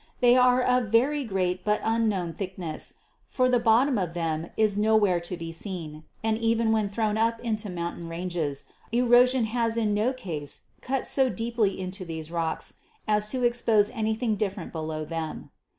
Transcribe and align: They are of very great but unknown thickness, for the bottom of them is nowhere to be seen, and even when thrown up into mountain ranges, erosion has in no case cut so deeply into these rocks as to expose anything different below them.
They 0.19 0.35
are 0.35 0.63
of 0.63 0.87
very 0.87 1.23
great 1.23 1.63
but 1.63 1.79
unknown 1.83 2.33
thickness, 2.33 2.95
for 3.27 3.47
the 3.47 3.59
bottom 3.59 3.99
of 3.99 4.15
them 4.15 4.49
is 4.57 4.75
nowhere 4.75 5.19
to 5.19 5.37
be 5.37 5.51
seen, 5.51 6.05
and 6.23 6.39
even 6.39 6.71
when 6.71 6.89
thrown 6.89 7.19
up 7.19 7.39
into 7.41 7.69
mountain 7.69 8.07
ranges, 8.09 8.63
erosion 8.91 9.45
has 9.45 9.77
in 9.77 9.93
no 9.93 10.11
case 10.11 10.61
cut 10.81 11.05
so 11.05 11.29
deeply 11.29 11.79
into 11.79 12.03
these 12.03 12.31
rocks 12.31 12.73
as 13.07 13.29
to 13.29 13.43
expose 13.43 13.91
anything 13.91 14.35
different 14.37 14.71
below 14.71 15.05
them. 15.05 15.51